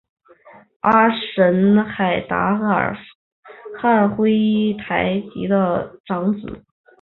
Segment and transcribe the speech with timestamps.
[0.79, 2.97] 阿什海达尔
[3.79, 6.65] 汉珲台吉的长子。